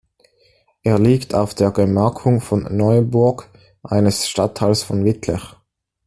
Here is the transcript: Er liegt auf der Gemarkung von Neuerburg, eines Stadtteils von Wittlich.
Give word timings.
Er 0.81 0.97
liegt 0.97 1.35
auf 1.35 1.53
der 1.53 1.69
Gemarkung 1.69 2.41
von 2.41 2.75
Neuerburg, 2.75 3.51
eines 3.83 4.27
Stadtteils 4.27 4.81
von 4.81 5.05
Wittlich. 5.05 5.43